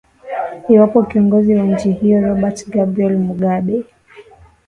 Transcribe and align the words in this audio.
iwapo 0.73 0.99
kiongozi 1.09 1.55
wa 1.55 1.63
nchi 1.63 1.91
hiyo 1.91 2.21
robert 2.21 2.69
gabriel 2.69 3.17
mugabe 3.17 3.83